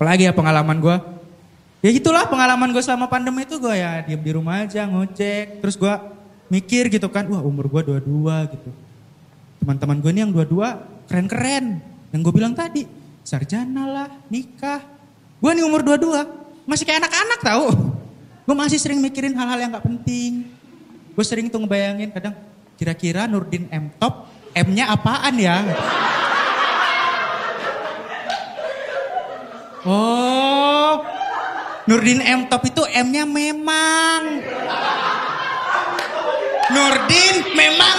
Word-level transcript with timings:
Apalagi 0.00 0.24
ya 0.24 0.32
pengalaman 0.32 0.80
gue. 0.80 0.96
Ya 1.84 1.92
itulah 1.92 2.24
pengalaman 2.24 2.72
gue 2.72 2.80
selama 2.80 3.04
pandemi 3.04 3.44
itu 3.44 3.60
gue 3.60 3.76
ya 3.76 4.00
diem 4.00 4.16
di 4.16 4.32
rumah 4.32 4.64
aja 4.64 4.88
ngojek. 4.88 5.60
Terus 5.60 5.76
gue 5.76 5.92
mikir 6.48 6.88
gitu 6.88 7.12
kan, 7.12 7.28
wah 7.28 7.44
umur 7.44 7.68
gue 7.68 7.92
dua-dua 7.92 8.48
gitu. 8.48 8.72
Teman-teman 9.60 10.00
gue 10.00 10.08
ini 10.08 10.20
yang 10.24 10.32
dua-dua 10.32 10.88
keren-keren. 11.04 11.84
Yang 12.16 12.20
gue 12.24 12.32
bilang 12.32 12.56
tadi, 12.56 12.88
sarjana 13.20 13.84
lah, 13.84 14.08
nikah. 14.32 14.80
Gue 15.36 15.52
nih 15.52 15.68
umur 15.68 15.84
dua-dua, 15.84 16.24
masih 16.64 16.88
kayak 16.88 17.04
anak-anak 17.04 17.40
tahu. 17.44 17.68
Gue 18.48 18.56
masih 18.56 18.80
sering 18.80 19.04
mikirin 19.04 19.36
hal-hal 19.36 19.60
yang 19.60 19.70
gak 19.76 19.84
penting. 19.84 20.48
Gue 21.12 21.24
sering 21.28 21.52
tuh 21.52 21.60
ngebayangin 21.60 22.08
kadang, 22.08 22.32
kira-kira 22.80 23.28
Nurdin 23.28 23.68
M 23.68 23.92
top, 24.00 24.32
M-nya 24.56 24.88
apaan 24.96 25.36
ya? 25.36 25.60
Oh, 29.80 31.00
Nurdin 31.88 32.20
M 32.20 32.52
top 32.52 32.68
itu 32.68 32.84
M-nya 32.84 33.24
memang. 33.24 34.44
Nurdin 36.68 37.36
memang 37.56 37.96